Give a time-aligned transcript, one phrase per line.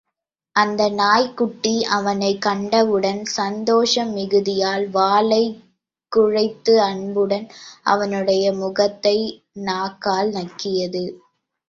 [0.55, 5.59] அந்த நாய்க் குட்டி அவனைக் கண்டவுடன் சந்தோஷ மிகுதியால் வாலைக்
[6.11, 7.47] குழைத்தது அன்புடன்
[7.85, 9.17] அவனுடைய முகத்தை
[9.61, 11.03] நாக்கால் நக்கியது.